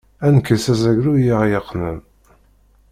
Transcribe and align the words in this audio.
Ad 0.25 0.31
nekkes 0.35 0.65
azaglu 0.73 1.13
i 1.29 1.33
ɣ-yeqqnen. 1.41 1.97